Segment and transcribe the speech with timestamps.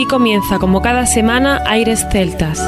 [0.00, 2.58] Aquí comienza, como cada semana, Aires Celtas.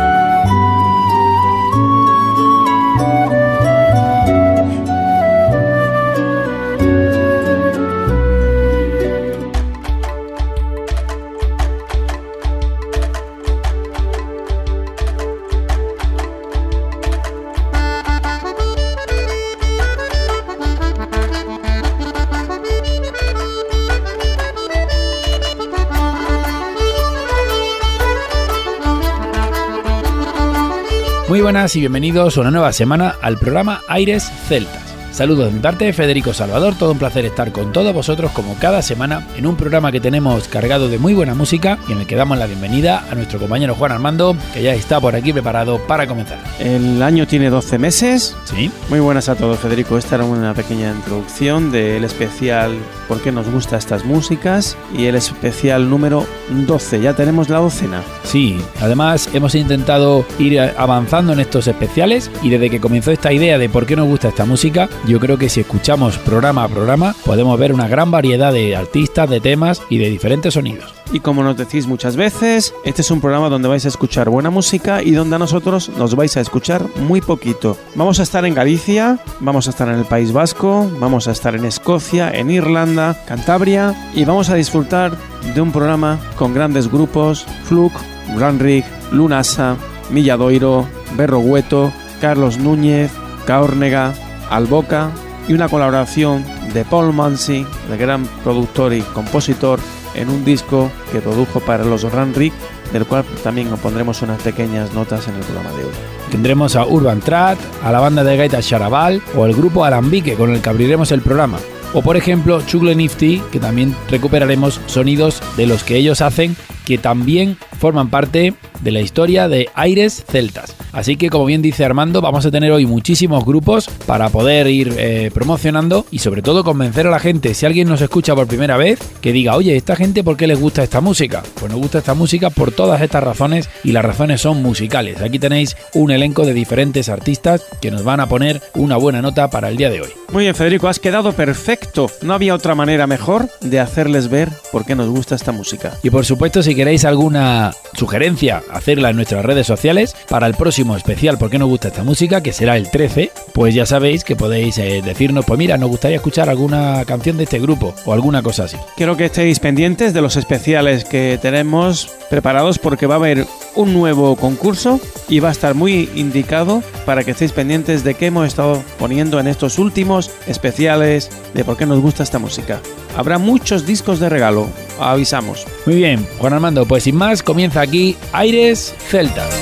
[31.52, 34.81] Buenas y bienvenidos a una nueva semana al programa Aires Celtas.
[35.12, 38.80] Saludos de mi parte, Federico Salvador, todo un placer estar con todos vosotros como cada
[38.80, 42.16] semana en un programa que tenemos cargado de muy buena música y en el que
[42.16, 46.06] damos la bienvenida a nuestro compañero Juan Armando, que ya está por aquí preparado para
[46.06, 46.38] comenzar.
[46.58, 48.34] El año tiene 12 meses.
[48.44, 48.70] Sí.
[48.88, 49.98] Muy buenas a todos, Federico.
[49.98, 52.78] Esta era una pequeña introducción del especial
[53.12, 54.74] ¿Por qué nos gustan estas músicas?
[54.96, 57.02] Y el especial número 12.
[57.02, 58.02] Ya tenemos la docena.
[58.24, 63.58] Sí, además hemos intentado ir avanzando en estos especiales y desde que comenzó esta idea
[63.58, 67.14] de por qué nos gusta esta música, yo creo que si escuchamos programa a programa
[67.24, 70.94] podemos ver una gran variedad de artistas, de temas y de diferentes sonidos.
[71.12, 74.50] Y como nos decís muchas veces, este es un programa donde vais a escuchar buena
[74.50, 77.76] música y donde a nosotros nos vais a escuchar muy poquito.
[77.94, 81.54] Vamos a estar en Galicia, vamos a estar en el País Vasco, vamos a estar
[81.54, 85.16] en Escocia, en Irlanda, Cantabria y vamos a disfrutar
[85.54, 88.00] de un programa con grandes grupos, Fluke,
[88.38, 89.76] Ranrig, Lunasa,
[90.10, 93.10] Milladoiro, Berro Hueto, Carlos Núñez,
[93.44, 94.14] Caórnega,
[94.52, 95.10] Alboca
[95.48, 99.80] y una colaboración de Paul Mansi, el gran productor y compositor,
[100.14, 102.52] en un disco que produjo para los Ranrig,
[102.92, 105.90] del cual también os pondremos unas pequeñas notas en el programa de hoy.
[106.30, 110.50] Tendremos a Urban Trat, a la banda de gaita Charaval o el grupo Alambique con
[110.50, 111.58] el que abriremos el programa.
[111.94, 116.98] O por ejemplo Chugle Nifty, que también recuperaremos sonidos de los que ellos hacen que
[116.98, 120.74] también forman parte de la historia de Aires Celtas.
[120.92, 124.94] Así que como bien dice Armando, vamos a tener hoy muchísimos grupos para poder ir
[124.98, 128.76] eh, promocionando y sobre todo convencer a la gente, si alguien nos escucha por primera
[128.76, 131.42] vez, que diga, oye, ¿esta gente por qué les gusta esta música?
[131.58, 135.22] Pues nos gusta esta música por todas estas razones y las razones son musicales.
[135.22, 139.48] Aquí tenéis un elenco de diferentes artistas que nos van a poner una buena nota
[139.48, 140.10] para el día de hoy.
[140.32, 142.10] Muy bien, Federico, has quedado perfecto.
[142.22, 145.92] No había otra manera mejor de hacerles ver por qué nos gusta esta música.
[146.02, 150.96] Y por supuesto, si queréis alguna sugerencia, hacerla en nuestras redes sociales para el próximo
[150.96, 152.42] especial ¿Por qué nos gusta esta música?
[152.42, 156.16] que será el 13, pues ya sabéis que podéis eh, decirnos, pues mira, nos gustaría
[156.16, 158.76] escuchar alguna canción de este grupo o alguna cosa así.
[158.96, 163.92] Quiero que estéis pendientes de los especiales que tenemos preparados porque va a haber un
[163.92, 168.46] nuevo concurso y va a estar muy indicado para que estéis pendientes de qué hemos
[168.46, 172.80] estado poniendo en estos últimos especiales de por qué nos gusta esta música.
[173.16, 174.68] Habrá muchos discos de regalo,
[175.02, 175.66] avisamos.
[175.86, 179.54] Muy bien, Juan Armando, pues sin más, comienza aquí Aires Celtas.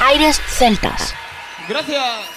[0.00, 1.14] Aires Celtas.
[1.68, 2.35] Gracias.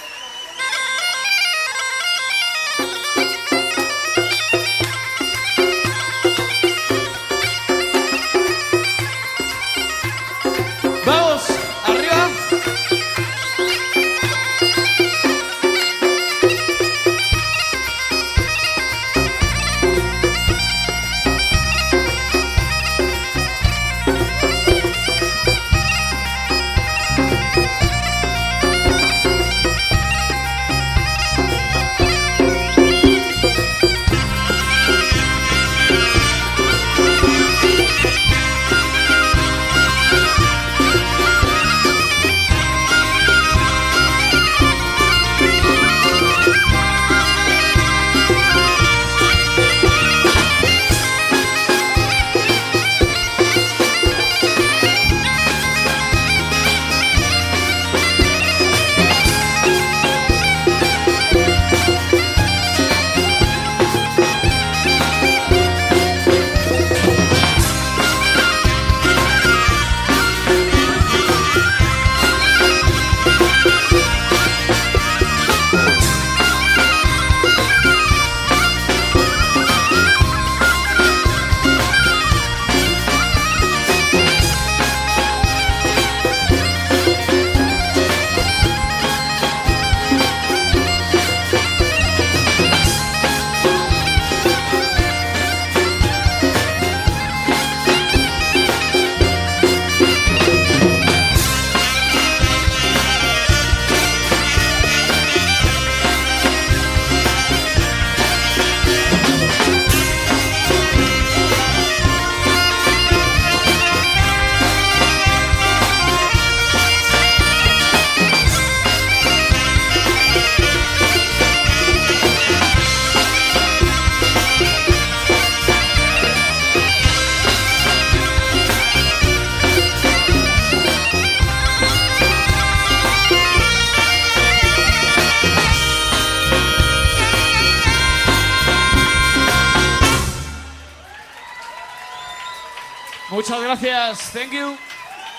[143.40, 144.32] Muchas gracias.
[144.34, 144.76] Thank you.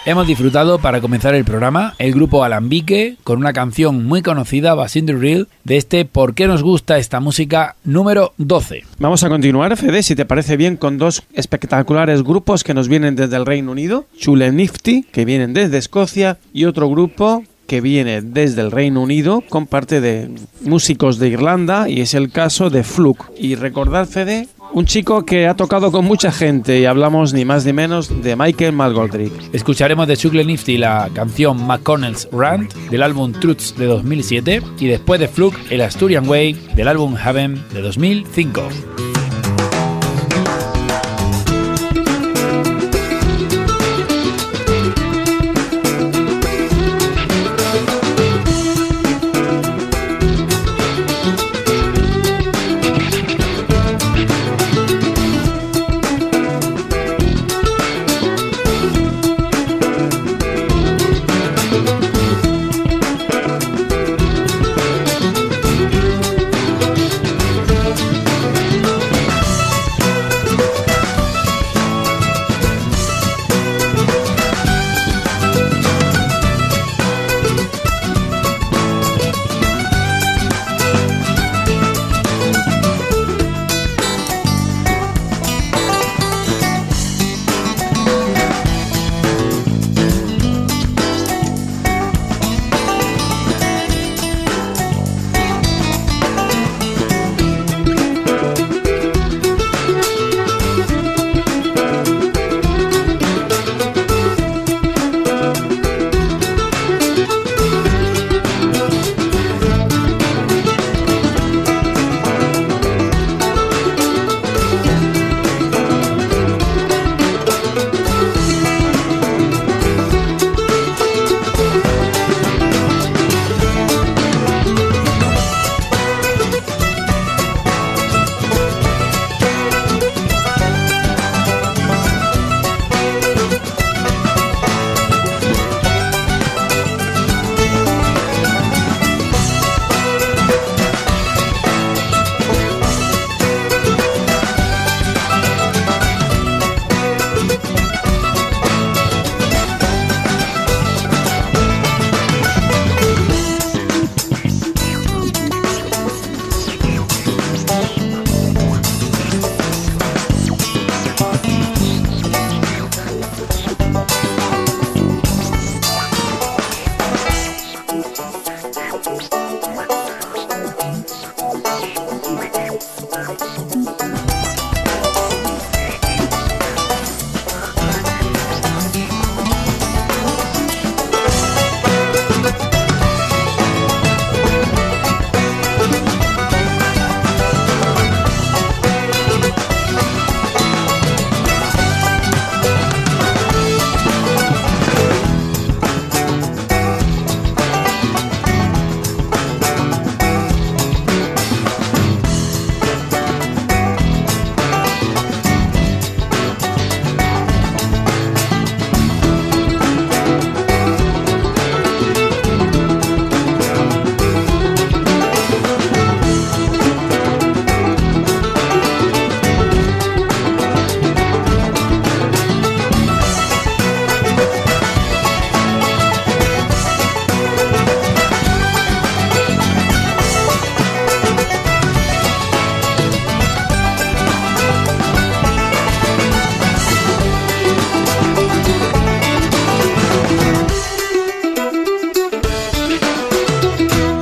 [0.03, 5.06] Hemos disfrutado para comenzar el programa el grupo Alambique con una canción muy conocida, Basin
[5.06, 7.75] the Real, de este ¿Por qué nos gusta esta música?
[7.83, 8.86] número 12.
[8.98, 13.15] Vamos a continuar, Fede, si te parece bien, con dos espectaculares grupos que nos vienen
[13.15, 18.22] desde el Reino Unido, Chule Nifty, que vienen desde Escocia, y otro grupo que viene
[18.22, 20.30] desde el Reino Unido con parte de
[20.62, 23.31] músicos de Irlanda y es el caso de Fluke.
[23.38, 27.66] Y recordad, Fede, un chico que ha tocado con mucha gente y hablamos ni más
[27.66, 29.54] ni menos de Michael McGoldrick.
[29.54, 35.19] Escucharemos de Chuckle Nifty la canción McConnell's Rant del álbum Truths de 2007 y después
[35.19, 39.11] de Fluke el Asturian Way del álbum Heaven de 2005.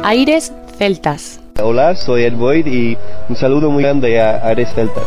[0.10, 1.40] Aires Celtas.
[1.62, 2.98] Hola, soy Ed Boyd y
[3.30, 5.04] un saludo muy grande a Aires Celtas.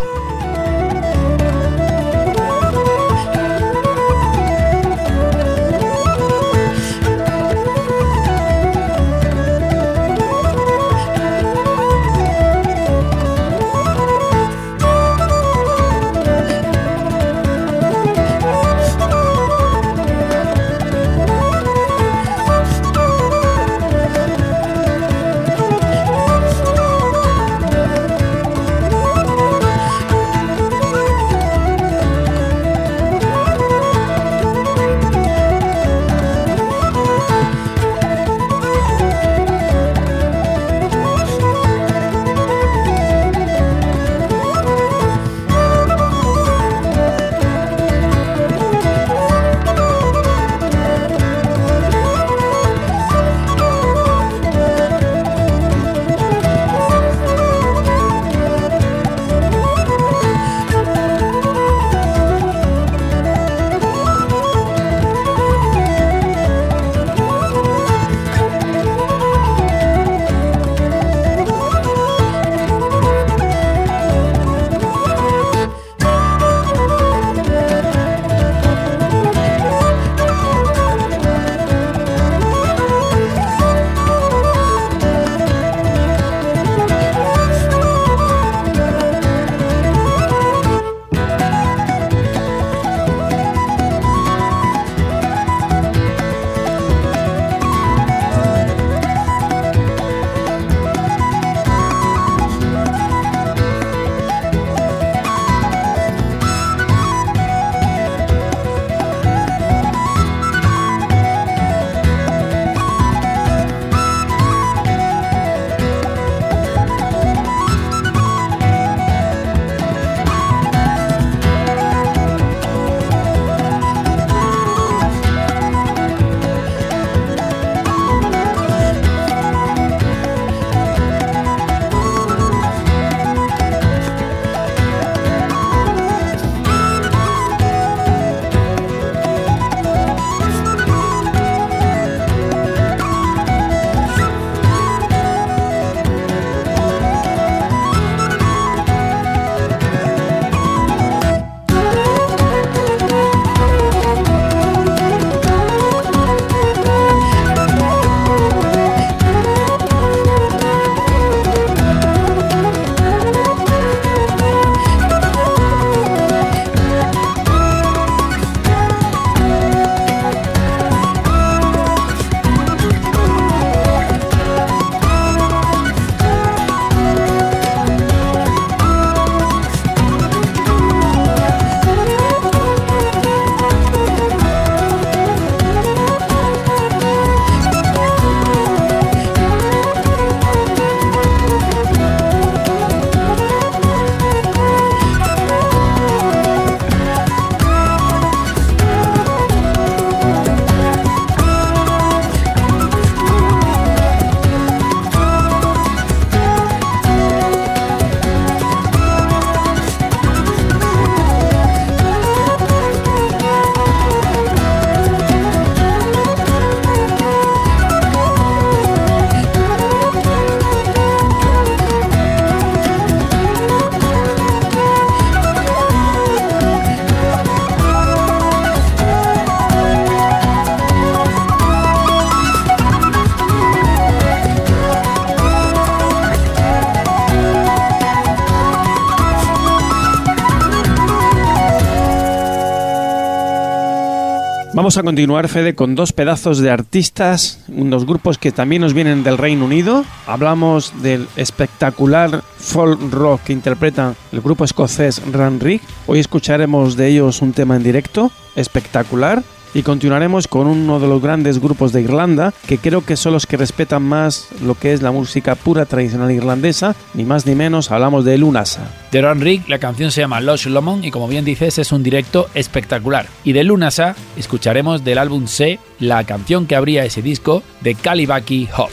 [244.83, 249.23] Vamos a continuar, Fede, con dos pedazos de artistas, unos grupos que también nos vienen
[249.23, 250.05] del Reino Unido.
[250.27, 255.81] Hablamos del espectacular folk rock que interpreta el grupo escocés Ranrig.
[256.09, 259.45] Hoy escucharemos de ellos un tema en directo, espectacular.
[259.75, 263.47] Y continuaremos con uno de los grandes grupos de Irlanda, que creo que son los
[263.47, 267.91] que respetan más lo que es la música pura tradicional irlandesa, ni más ni menos,
[267.91, 268.91] hablamos de Lunasa.
[269.11, 272.03] De Ron Rick, la canción se llama Lost Lomond y como bien dices es un
[272.03, 273.27] directo espectacular.
[273.45, 278.69] Y de Lunasa escucharemos del álbum C la canción que abría ese disco de Kalibaki
[278.77, 278.91] Hop.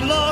[0.00, 0.31] love.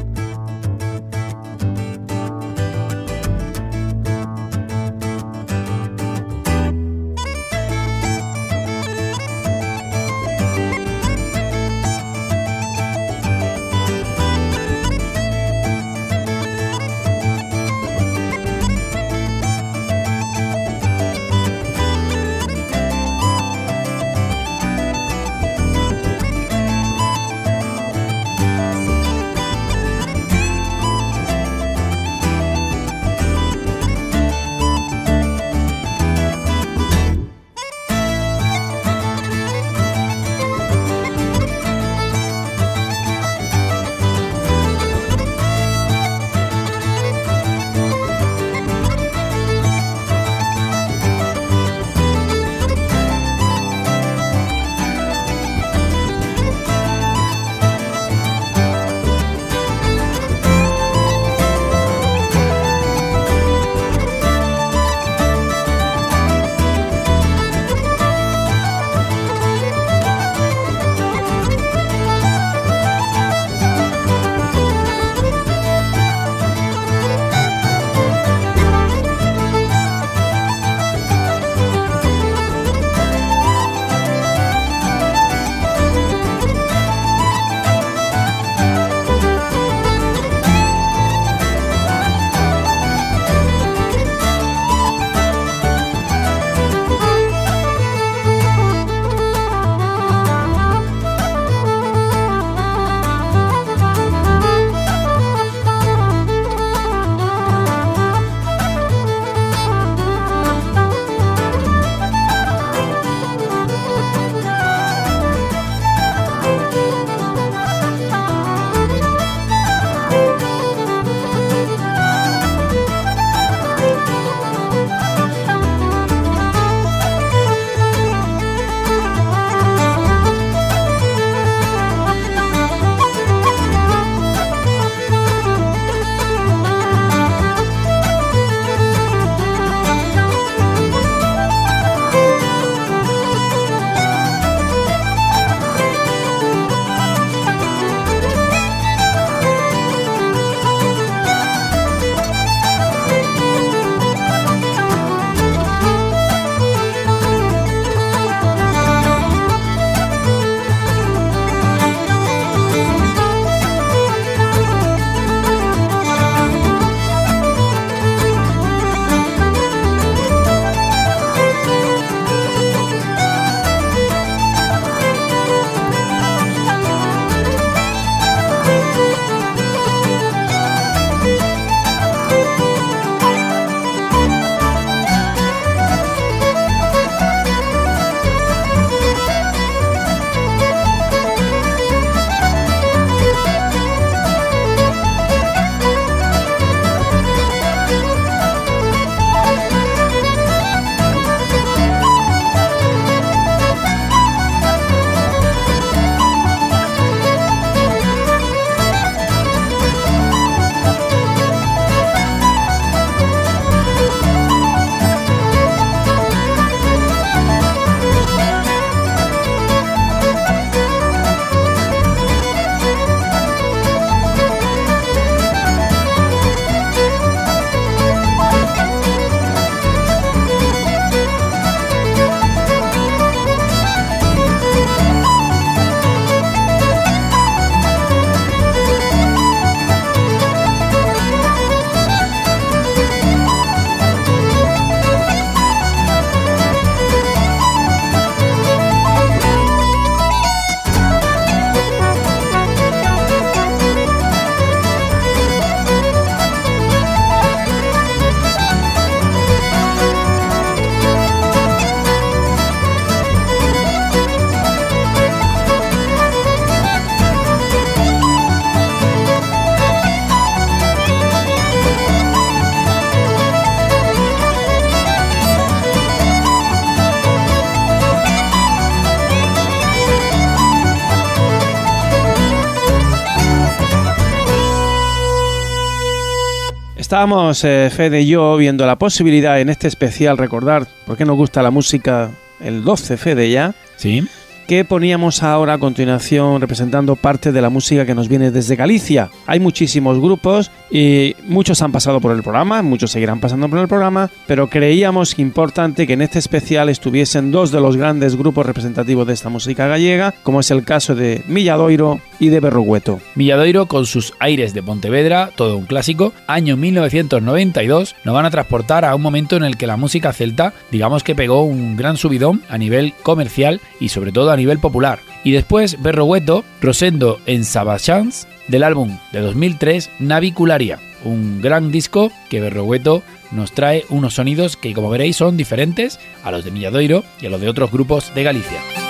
[287.11, 291.35] Estábamos, eh, Fede y yo, viendo la posibilidad en este especial recordar por qué nos
[291.35, 294.25] gusta la música el 12, Fede ya, Sí.
[294.65, 299.29] que poníamos ahora a continuación representando parte de la música que nos viene desde Galicia.
[299.45, 303.87] Hay muchísimos grupos y muchos han pasado por el programa, muchos seguirán pasando por el
[303.87, 309.27] programa, pero creíamos importante que en este especial estuviesen dos de los grandes grupos representativos
[309.27, 313.19] de esta música gallega, como es el caso de Milladoiro y de Berrugueto.
[313.35, 319.05] Milladoiro con sus aires de Pontevedra, todo un clásico, año 1992, nos van a transportar
[319.05, 322.61] a un momento en el que la música celta, digamos que pegó un gran subidón
[322.69, 325.19] a nivel comercial y sobre todo a nivel popular.
[325.43, 332.61] Y después Berrogueto, Rosendo en Sabachans, del álbum de 2003 Navicularia, un gran disco que
[332.61, 337.47] Berrogueto nos trae unos sonidos que como veréis son diferentes a los de Milladoiro y
[337.47, 339.00] a los de otros grupos de Galicia.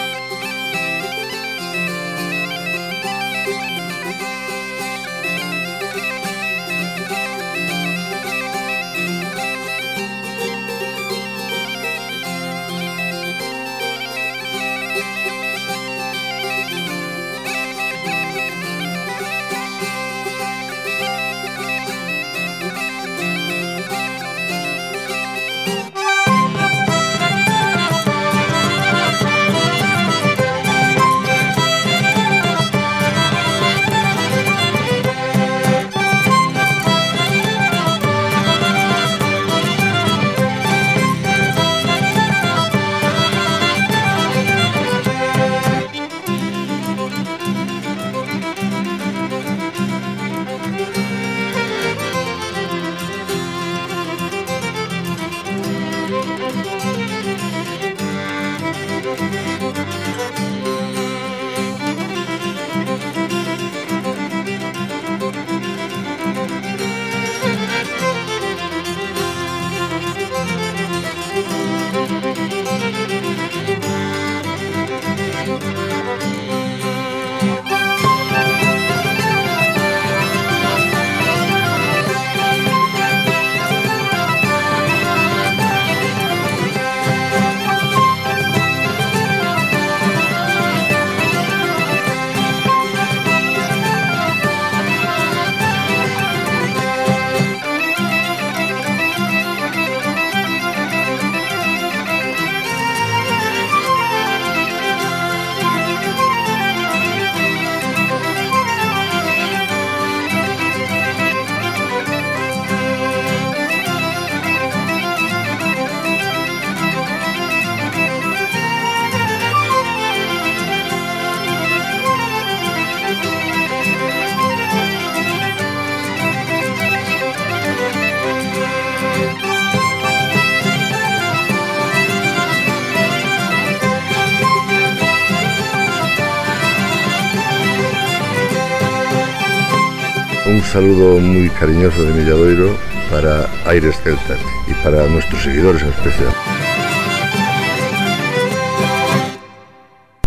[140.71, 142.73] Saludo muy cariñoso de Milladoiro
[143.12, 146.34] para Aires Celtas y para nuestros seguidores en especial.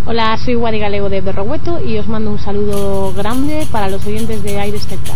[0.05, 4.61] Hola, soy Galego de Berrogueto y os mando un saludo grande para los oyentes de
[4.61, 5.14] Aires Celtas.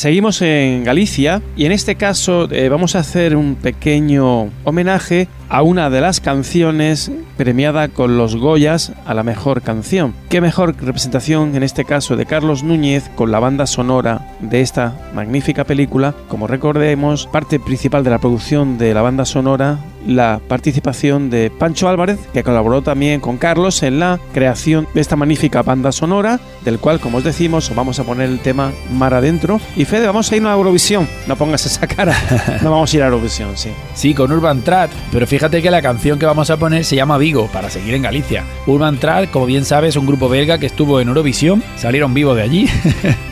[0.00, 5.60] Seguimos en Galicia y en este caso eh, vamos a hacer un pequeño homenaje a
[5.60, 10.14] una de las canciones premiada con los Goyas a la mejor canción.
[10.30, 14.96] Qué mejor representación en este caso de Carlos Núñez con la banda sonora de esta
[15.14, 16.14] magnífica película.
[16.28, 21.88] Como recordemos, parte principal de la producción de la banda sonora la participación de Pancho
[21.88, 26.78] Álvarez, que colaboró también con Carlos en la creación de esta magnífica banda sonora, del
[26.78, 29.60] cual, como os decimos, vamos a poner el tema Mar Adentro.
[29.76, 31.08] Y Fede, vamos a ir a Eurovisión.
[31.26, 32.16] No pongas esa cara.
[32.62, 33.70] No vamos a ir a Eurovisión, sí.
[33.94, 37.16] Sí, con Urban Trad, pero fíjate que la canción que vamos a poner se llama
[37.16, 38.44] Vigo, para seguir en Galicia.
[38.66, 42.36] Urban Trad, como bien sabes, es un grupo belga que estuvo en Eurovisión, salieron vivos
[42.36, 42.66] de allí.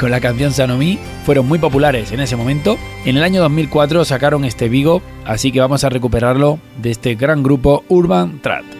[0.00, 2.78] con la canción Sanomi fueron muy populares en ese momento.
[3.04, 7.42] En el año 2004 sacaron este Vigo, así que vamos a recuperarlo de este gran
[7.42, 8.79] grupo Urban Trad.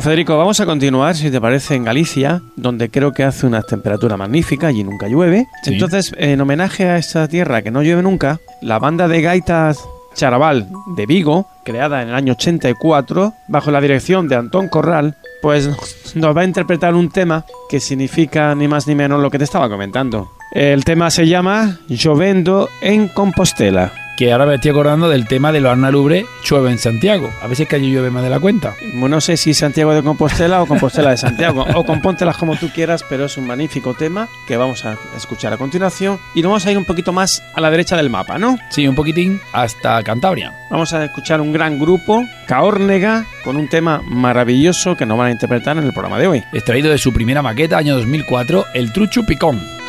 [0.00, 3.60] Bueno, Federico, vamos a continuar, si te parece, en Galicia, donde creo que hace una
[3.60, 5.46] temperatura magnífica y nunca llueve.
[5.62, 5.74] Sí.
[5.74, 9.78] Entonces, en homenaje a esta tierra que no llueve nunca, la banda de gaitas
[10.14, 15.68] Charaval de Vigo, creada en el año 84, bajo la dirección de Antón Corral, pues
[16.14, 19.44] nos va a interpretar un tema que significa ni más ni menos lo que te
[19.44, 20.30] estaba comentando.
[20.52, 23.92] El tema se llama Llovendo en Compostela.
[24.16, 27.30] Que ahora me estoy acordando del tema de los Arnalubre, llueve en Santiago.
[27.40, 28.74] A veces que allí llueve más de la cuenta.
[28.94, 32.68] Bueno, no sé si Santiago de Compostela o Compostela de Santiago, o compóntelas como tú
[32.74, 36.18] quieras, pero es un magnífico tema que vamos a escuchar a continuación.
[36.34, 38.58] Y nos vamos a ir un poquito más a la derecha del mapa, ¿no?
[38.70, 40.52] Sí, un poquitín hasta Cantabria.
[40.68, 45.32] Vamos a escuchar un gran grupo, Caórnega, con un tema maravilloso que nos van a
[45.32, 46.42] interpretar en el programa de hoy.
[46.52, 49.79] Extraído de su primera maqueta, año 2004, El Trucho Picón.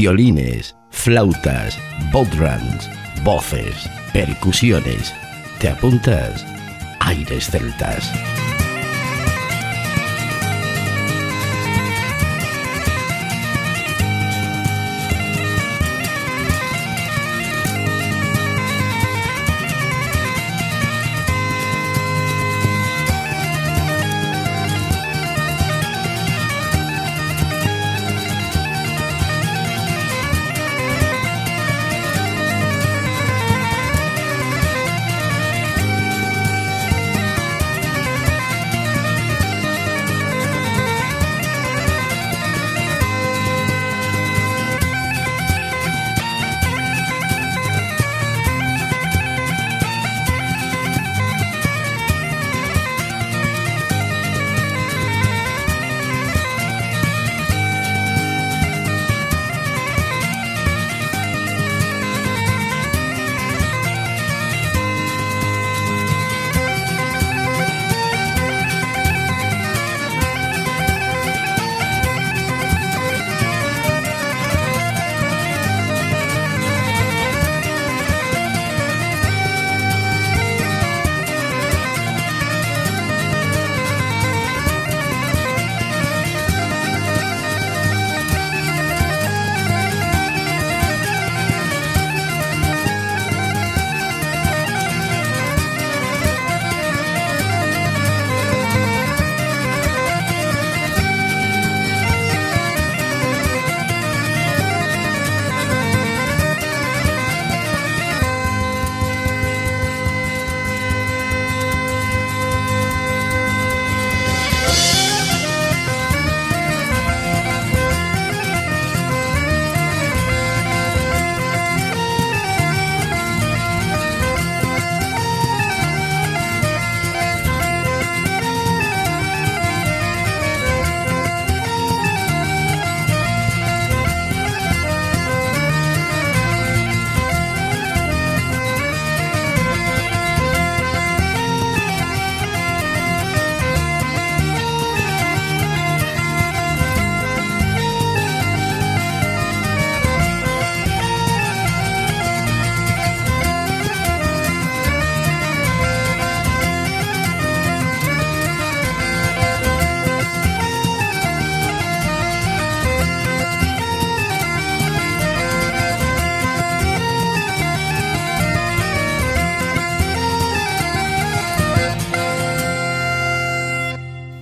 [0.00, 1.78] Violines, flautas,
[2.10, 2.88] bodhrans,
[3.22, 5.12] voces, percusiones.
[5.58, 6.42] ¿Te apuntas?
[7.00, 8.10] Aires celtas.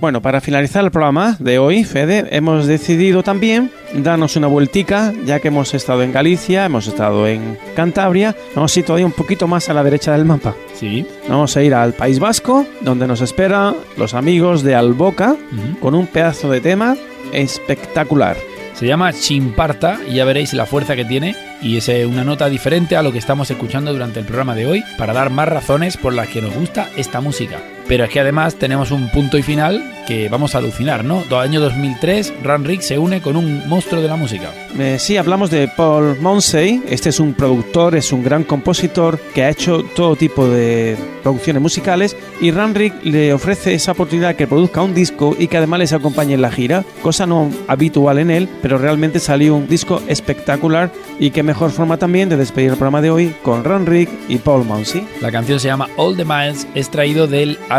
[0.09, 5.39] Bueno, para finalizar el programa de hoy, Fede, hemos decidido también darnos una vueltica, ya
[5.39, 9.47] que hemos estado en Galicia, hemos estado en Cantabria, vamos a ir todavía un poquito
[9.47, 10.55] más a la derecha del mapa.
[10.73, 11.05] Sí.
[11.27, 15.35] Vamos a ir al País Vasco, donde nos esperan los amigos de Alboca,
[15.79, 16.97] con un pedazo de tema
[17.31, 18.35] espectacular.
[18.73, 22.49] Se llama Chimparta y ya veréis la fuerza que tiene y es eh, una nota
[22.49, 25.97] diferente a lo que estamos escuchando durante el programa de hoy para dar más razones
[25.97, 27.59] por las que nos gusta esta música.
[27.89, 31.23] Pero es que además tenemos un punto y final que vamos a alucinar, ¿no?
[31.29, 34.51] Do- Año 2003, Ran Rick se une con un monstruo de la música.
[34.79, 36.81] Eh, sí, hablamos de Paul Monsey.
[36.87, 41.61] Este es un productor, es un gran compositor que ha hecho todo tipo de producciones
[41.61, 45.93] musicales y Ranrick le ofrece esa oportunidad que produzca un disco y que además les
[45.93, 50.91] acompañe en la gira, cosa no habitual en él, pero realmente salió un disco espectacular
[51.19, 54.65] y qué mejor forma también de despedir el programa de hoy con Ranrick y Paul
[54.65, 55.05] Monsey.
[55.21, 57.78] La canción se llama All the Miles, extraído del álbum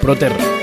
[0.00, 0.57] Proterra.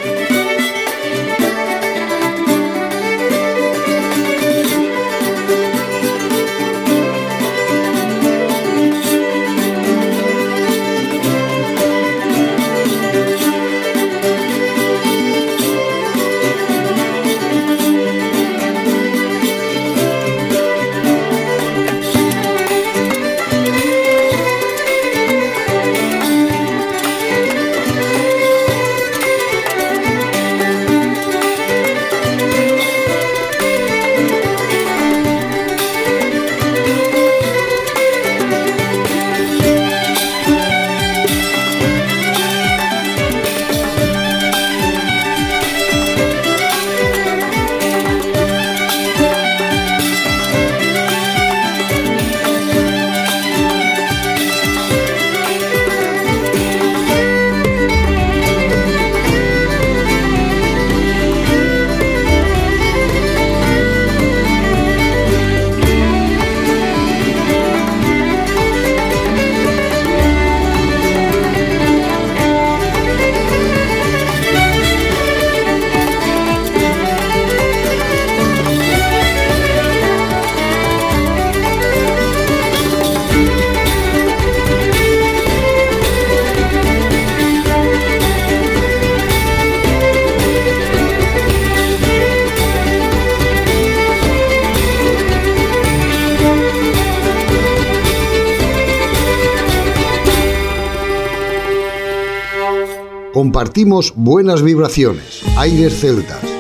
[104.16, 105.42] Buenas vibraciones.
[105.58, 106.55] Aires celtas.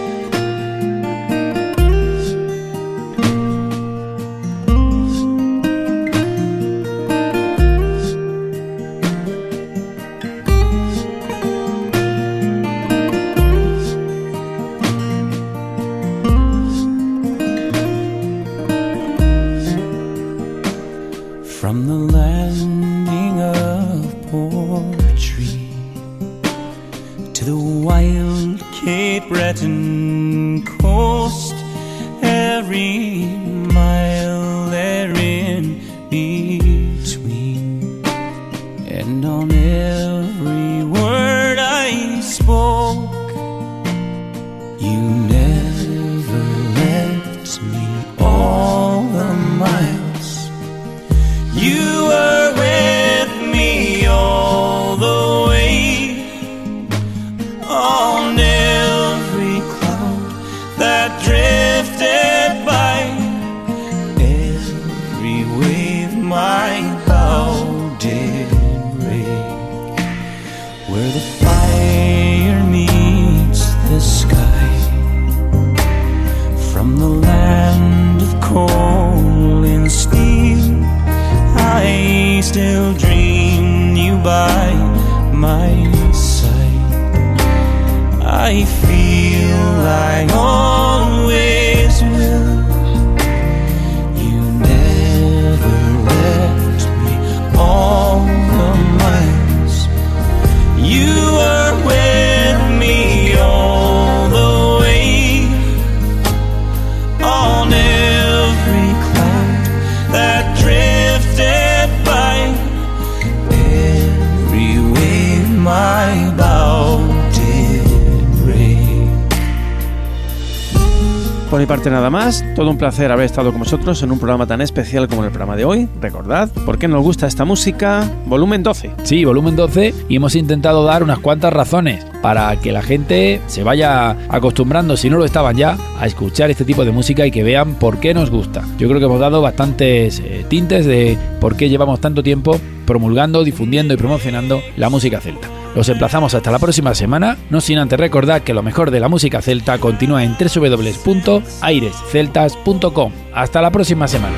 [121.55, 124.45] Por mi parte nada más, todo un placer haber estado con vosotros en un programa
[124.45, 125.87] tan especial como el programa de hoy.
[126.01, 128.11] Recordad, ¿por qué nos gusta esta música?
[128.25, 128.91] Volumen 12.
[129.03, 133.63] Sí, volumen 12 y hemos intentado dar unas cuantas razones para que la gente se
[133.63, 137.43] vaya acostumbrando, si no lo estaban ya, a escuchar este tipo de música y que
[137.43, 138.65] vean por qué nos gusta.
[138.77, 143.45] Yo creo que hemos dado bastantes eh, tintes de por qué llevamos tanto tiempo promulgando,
[143.45, 145.54] difundiendo y promocionando la música celta.
[145.75, 149.09] Los emplazamos hasta la próxima semana, no sin antes recordar que lo mejor de la
[149.09, 153.11] música celta continúa en www.airesceltas.com.
[153.33, 154.37] Hasta la próxima semana.